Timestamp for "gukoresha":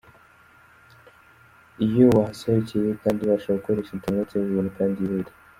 3.57-3.91